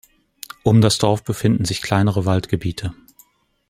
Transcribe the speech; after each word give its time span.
Um 0.63 0.81
das 0.81 0.97
Dorf 0.97 1.23
befinden 1.23 1.63
sich 1.63 1.83
kleinere 1.83 2.25
Waldgebiete. 2.25 2.95